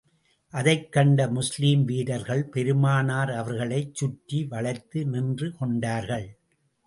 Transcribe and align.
அதைக் 0.53 0.91
கண்ட 0.91 1.27
முஸ்லிம் 1.27 1.83
வீரர்கள் 1.85 2.43
பெருமானார் 2.45 3.31
அவர்களைச் 3.31 3.95
சுற்றி 3.95 4.43
வளைத்து 4.45 5.05
நின்று 5.05 5.55
கொண்டார்கள். 5.55 6.27